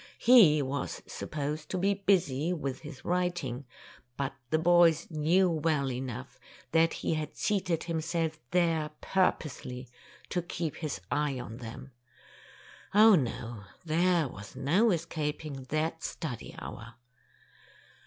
[0.17, 3.65] He was supposed to be busy with his writing,
[4.17, 6.39] but the boys knew well enough
[6.71, 9.87] that he had seated himself there purposely
[10.29, 11.91] to keep his eye on them.
[12.95, 16.95] Oh, no, there was no escaping that study hour!